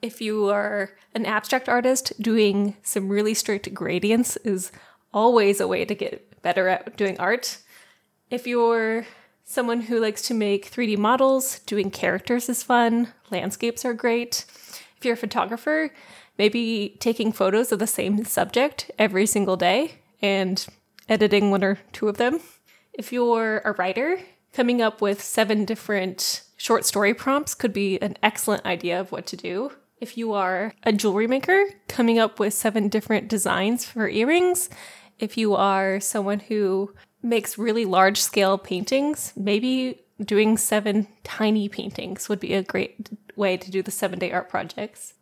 If 0.04 0.20
you 0.20 0.50
are 0.50 0.90
an 1.14 1.24
abstract 1.24 1.66
artist, 1.66 2.12
doing 2.20 2.76
some 2.82 3.08
really 3.08 3.32
strict 3.32 3.72
gradients 3.72 4.36
is 4.44 4.70
always 5.14 5.60
a 5.60 5.66
way 5.66 5.86
to 5.86 5.94
get 5.94 6.42
better 6.42 6.68
at 6.68 6.94
doing 6.98 7.18
art. 7.18 7.56
If 8.28 8.46
you're 8.46 9.06
someone 9.44 9.80
who 9.80 9.98
likes 9.98 10.20
to 10.28 10.34
make 10.34 10.70
3D 10.70 10.98
models, 10.98 11.60
doing 11.60 11.90
characters 11.90 12.50
is 12.50 12.62
fun. 12.62 13.14
Landscapes 13.30 13.82
are 13.86 13.94
great. 13.94 14.44
If 14.98 15.06
you're 15.06 15.14
a 15.14 15.16
photographer, 15.16 15.88
maybe 16.36 16.98
taking 17.00 17.32
photos 17.32 17.72
of 17.72 17.78
the 17.78 17.86
same 17.86 18.26
subject 18.26 18.90
every 18.98 19.24
single 19.24 19.56
day 19.56 20.02
and 20.20 20.66
editing 21.08 21.50
one 21.50 21.64
or 21.64 21.78
two 21.94 22.08
of 22.08 22.18
them. 22.18 22.40
If 22.92 23.10
you're 23.10 23.62
a 23.64 23.72
writer, 23.72 24.18
coming 24.52 24.82
up 24.82 25.00
with 25.00 25.22
seven 25.22 25.64
different 25.64 26.42
short 26.58 26.84
story 26.84 27.14
prompts 27.14 27.54
could 27.54 27.72
be 27.72 27.98
an 28.02 28.18
excellent 28.22 28.66
idea 28.66 29.00
of 29.00 29.10
what 29.10 29.24
to 29.28 29.36
do. 29.38 29.72
If 30.04 30.18
you 30.18 30.34
are 30.34 30.74
a 30.82 30.92
jewelry 30.92 31.26
maker, 31.26 31.64
coming 31.88 32.18
up 32.18 32.38
with 32.38 32.52
seven 32.52 32.90
different 32.90 33.26
designs 33.26 33.86
for 33.86 34.06
earrings. 34.06 34.68
If 35.18 35.38
you 35.38 35.54
are 35.54 35.98
someone 35.98 36.40
who 36.40 36.92
makes 37.22 37.56
really 37.56 37.86
large 37.86 38.20
scale 38.20 38.58
paintings, 38.58 39.32
maybe 39.34 40.02
doing 40.22 40.58
seven 40.58 41.06
tiny 41.22 41.70
paintings 41.70 42.28
would 42.28 42.38
be 42.38 42.52
a 42.52 42.62
great 42.62 43.08
way 43.34 43.56
to 43.56 43.70
do 43.70 43.82
the 43.82 43.90
seven 43.90 44.18
day 44.18 44.30
art 44.30 44.50
projects. 44.50 45.14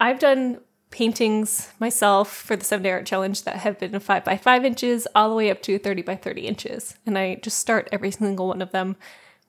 I've 0.00 0.18
done 0.18 0.60
paintings 0.88 1.68
myself 1.78 2.34
for 2.34 2.56
the 2.56 2.64
seven 2.64 2.84
day 2.84 2.92
art 2.92 3.04
challenge 3.04 3.42
that 3.42 3.56
have 3.56 3.78
been 3.78 4.00
five 4.00 4.24
by 4.24 4.38
five 4.38 4.64
inches 4.64 5.06
all 5.14 5.28
the 5.28 5.36
way 5.36 5.50
up 5.50 5.60
to 5.64 5.78
30 5.78 6.00
by 6.00 6.16
30 6.16 6.46
inches. 6.46 6.94
And 7.04 7.18
I 7.18 7.34
just 7.34 7.58
start 7.58 7.90
every 7.92 8.10
single 8.10 8.48
one 8.48 8.62
of 8.62 8.72
them 8.72 8.96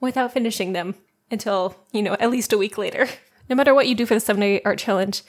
without 0.01 0.33
finishing 0.33 0.74
them 0.74 0.95
until, 1.31 1.77
you 1.93 2.01
know, 2.01 2.17
at 2.19 2.29
least 2.29 2.51
a 2.51 2.57
week 2.57 2.77
later. 2.77 3.07
No 3.51 3.55
matter 3.58 3.75
what 3.75 3.89
you 3.89 3.96
do 3.96 4.05
for 4.05 4.13
the 4.13 4.22
seven 4.22 4.39
day 4.39 4.62
art 4.63 4.79
challenge, 4.79 5.24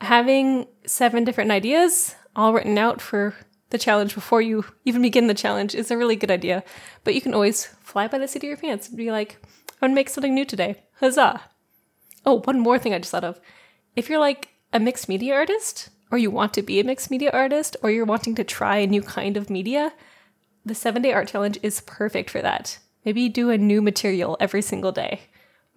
having 0.00 0.66
seven 0.84 1.22
different 1.22 1.52
ideas 1.52 2.16
all 2.34 2.52
written 2.52 2.76
out 2.76 3.00
for 3.00 3.36
the 3.70 3.78
challenge 3.78 4.16
before 4.16 4.42
you 4.42 4.64
even 4.84 5.00
begin 5.00 5.28
the 5.28 5.32
challenge 5.32 5.76
is 5.76 5.88
a 5.88 5.96
really 5.96 6.16
good 6.16 6.32
idea. 6.32 6.64
But 7.04 7.14
you 7.14 7.20
can 7.20 7.34
always 7.34 7.66
fly 7.84 8.08
by 8.08 8.18
the 8.18 8.26
seat 8.26 8.42
of 8.42 8.48
your 8.48 8.56
pants 8.56 8.88
and 8.88 8.96
be 8.96 9.12
like, 9.12 9.38
I'm 9.80 9.90
gonna 9.90 9.94
make 9.94 10.08
something 10.08 10.34
new 10.34 10.44
today. 10.44 10.82
Huzzah! 10.98 11.40
Oh, 12.26 12.40
one 12.40 12.58
more 12.58 12.80
thing 12.80 12.94
I 12.94 12.98
just 12.98 13.12
thought 13.12 13.22
of. 13.22 13.40
If 13.94 14.08
you're 14.08 14.18
like 14.18 14.48
a 14.72 14.80
mixed 14.80 15.08
media 15.08 15.34
artist, 15.34 15.90
or 16.10 16.18
you 16.18 16.32
want 16.32 16.54
to 16.54 16.62
be 16.62 16.80
a 16.80 16.84
mixed 16.84 17.12
media 17.12 17.30
artist, 17.32 17.76
or 17.80 17.92
you're 17.92 18.04
wanting 18.04 18.34
to 18.34 18.42
try 18.42 18.78
a 18.78 18.88
new 18.88 19.02
kind 19.02 19.36
of 19.36 19.50
media, 19.50 19.92
the 20.66 20.74
seven 20.74 21.00
day 21.00 21.12
art 21.12 21.28
challenge 21.28 21.60
is 21.62 21.82
perfect 21.82 22.28
for 22.28 22.42
that. 22.42 22.80
Maybe 23.04 23.28
do 23.28 23.50
a 23.50 23.56
new 23.56 23.80
material 23.80 24.36
every 24.40 24.62
single 24.62 24.90
day. 24.90 25.20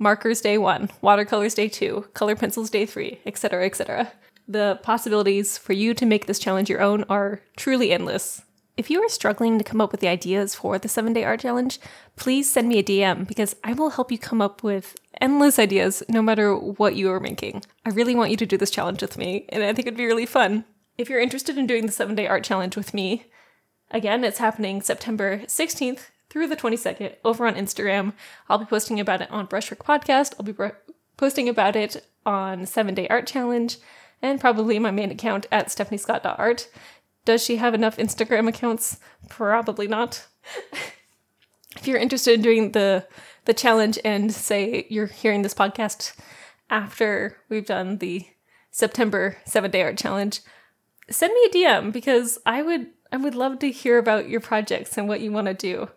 Markers 0.02 0.42
day 0.42 0.58
one, 0.58 0.90
watercolors 1.02 1.54
day 1.54 1.70
two, 1.70 2.08
color 2.16 2.36
pencils 2.36 2.72
day 2.72 2.88
three, 2.88 3.20
etc., 3.24 3.68
etc. 3.68 4.12
The 4.48 4.80
possibilities 4.82 5.60
for 5.60 5.74
you 5.74 5.94
to 5.94 6.08
make 6.08 6.26
this 6.26 6.40
challenge 6.40 6.72
your 6.72 6.82
own 6.82 7.04
are 7.04 7.42
truly 7.56 7.92
endless. 7.92 8.42
If 8.76 8.90
you 8.90 9.00
are 9.04 9.10
struggling 9.10 9.60
to 9.60 9.64
come 9.64 9.80
up 9.80 9.92
with 9.92 10.02
the 10.02 10.08
ideas 10.08 10.56
for 10.56 10.80
the 10.80 10.90
seven 10.90 11.14
day 11.14 11.24
art 11.24 11.42
challenge, 11.42 11.80
please 12.16 12.52
send 12.52 12.68
me 12.68 12.80
a 12.80 12.84
DM 12.84 13.28
because 13.28 13.56
I 13.64 13.74
will 13.74 13.92
help 13.92 14.12
you 14.12 14.18
come 14.18 14.42
up 14.42 14.64
with 14.64 14.96
endless 15.22 15.60
ideas 15.60 16.02
no 16.10 16.24
matter 16.24 16.56
what 16.58 16.96
you 16.96 17.12
are 17.12 17.20
making. 17.20 17.62
I 17.86 17.92
really 17.92 18.16
want 18.16 18.32
you 18.32 18.38
to 18.38 18.46
do 18.48 18.58
this 18.58 18.72
challenge 18.72 19.04
with 19.04 19.20
me, 19.20 19.46
and 19.50 19.62
I 19.62 19.72
think 19.72 19.86
it'd 19.86 19.98
be 19.98 20.08
really 20.08 20.26
fun. 20.26 20.66
If 20.98 21.12
you're 21.12 21.22
interested 21.22 21.60
in 21.60 21.68
doing 21.68 21.86
the 21.86 21.92
seven 21.92 22.16
day 22.16 22.26
art 22.26 22.44
challenge 22.44 22.76
with 22.76 22.96
me, 22.96 23.26
again, 23.92 24.24
it's 24.24 24.40
happening 24.40 24.82
September 24.82 25.42
16th 25.46 26.10
through 26.32 26.48
the 26.48 26.56
22nd 26.56 27.14
over 27.26 27.46
on 27.46 27.56
Instagram. 27.56 28.14
I'll 28.48 28.58
be 28.58 28.66
posting 28.66 29.02
about 29.02 29.22
it 29.22 29.30
on 29.30 29.48
Brushwork 29.48 29.86
Podcast. 29.86 30.34
I'll 30.40 30.46
be 30.46 30.56
posting 31.18 31.50
about 31.50 31.76
it 31.76 32.08
on 32.26 32.66
7 32.66 32.96
Day 32.96 33.08
Art 33.10 33.28
Challenge 33.28 33.78
and 34.22 34.40
probably 34.40 34.80
my 34.80 34.92
main 34.92 35.12
account 35.12 35.46
at 35.52 35.68
stephaniescott.art. 35.68 36.70
Does 37.26 37.44
she 37.44 37.58
have 37.58 37.74
enough 37.74 37.98
Instagram 37.98 38.48
accounts? 38.48 38.98
Probably 39.28 39.88
not. 39.88 40.26
if 41.76 41.86
you're 41.86 41.98
interested 41.98 42.36
in 42.36 42.42
doing 42.42 42.72
the 42.72 43.06
the 43.46 43.54
challenge 43.54 43.98
and 44.06 44.32
say 44.32 44.86
you're 44.90 45.08
hearing 45.08 45.42
this 45.42 45.54
podcast 45.54 46.16
after 46.70 47.38
we've 47.50 47.66
done 47.66 47.98
the 47.98 48.26
September 48.70 49.38
7 49.46 49.70
Day 49.70 49.82
Art 49.82 49.98
Challenge, 49.98 50.40
send 51.10 51.34
me 51.34 51.42
a 51.46 51.50
DM 51.50 51.92
because 51.92 52.40
I 52.46 52.62
would 52.62 52.88
I 53.12 53.18
would 53.18 53.36
love 53.36 53.60
to 53.60 53.72
hear 53.72 53.98
about 53.98 54.30
your 54.30 54.40
projects 54.40 54.98
and 54.98 55.10
what 55.10 55.20
you 55.20 55.32
want 55.32 55.48
to 55.48 55.54
do. 55.54 55.90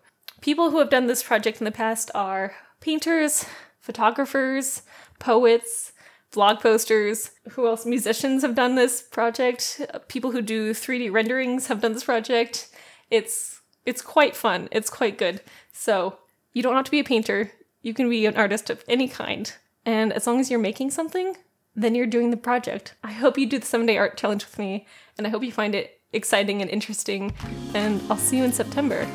People 0.45 0.69
who 0.69 0.77
have 0.77 0.91
done 0.91 1.07
this 1.07 1.23
project 1.23 1.59
in 1.59 1.65
the 1.65 1.71
past 1.71 2.11
are 2.13 2.53
painters, 2.79 3.47
photographers, 3.79 4.83
poets, 5.17 5.91
blog 6.31 6.59
posters. 6.59 7.31
Who 7.53 7.65
else? 7.65 7.83
Musicians 7.83 8.43
have 8.43 8.53
done 8.53 8.75
this 8.75 9.01
project. 9.01 9.81
People 10.07 10.33
who 10.33 10.43
do 10.43 10.71
3D 10.71 11.11
renderings 11.11 11.65
have 11.65 11.81
done 11.81 11.93
this 11.93 12.03
project. 12.03 12.69
It's 13.09 13.61
it's 13.87 14.03
quite 14.03 14.35
fun. 14.35 14.69
It's 14.71 14.91
quite 14.91 15.17
good. 15.17 15.41
So, 15.71 16.19
you 16.53 16.61
don't 16.61 16.75
have 16.75 16.85
to 16.85 16.91
be 16.91 16.99
a 16.99 17.03
painter. 17.03 17.51
You 17.81 17.95
can 17.95 18.07
be 18.07 18.27
an 18.27 18.37
artist 18.37 18.69
of 18.69 18.83
any 18.87 19.07
kind. 19.07 19.51
And 19.83 20.13
as 20.13 20.27
long 20.27 20.39
as 20.39 20.51
you're 20.51 20.59
making 20.59 20.91
something, 20.91 21.37
then 21.75 21.95
you're 21.95 22.05
doing 22.05 22.29
the 22.29 22.37
project. 22.37 22.93
I 23.03 23.13
hope 23.13 23.39
you 23.39 23.47
do 23.47 23.57
the 23.57 23.65
7 23.65 23.87
day 23.87 23.97
art 23.97 24.15
challenge 24.15 24.45
with 24.45 24.59
me, 24.59 24.85
and 25.17 25.25
I 25.25 25.31
hope 25.31 25.41
you 25.41 25.51
find 25.51 25.73
it 25.73 26.01
exciting 26.13 26.61
and 26.61 26.69
interesting. 26.69 27.33
And 27.73 27.99
I'll 28.11 28.17
see 28.17 28.37
you 28.37 28.43
in 28.43 28.53
September. 28.53 29.07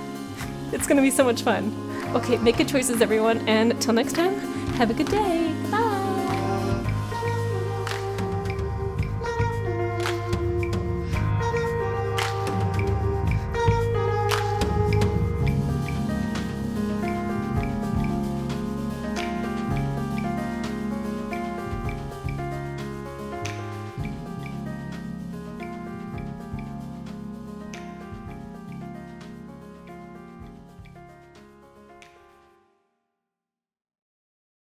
It's 0.73 0.87
gonna 0.87 1.03
be 1.03 1.11
so 1.11 1.25
much 1.25 1.43
fun. 1.43 1.73
Okay, 2.15 2.39
make 2.39 2.57
good 2.57 2.69
choices, 2.69 3.01
everyone, 3.03 3.39
and 3.49 3.81
till 3.81 3.95
next 3.95 4.15
time, 4.15 4.39
have 4.75 4.91
a 4.91 4.95
good 4.95 5.09
day. 5.09 5.55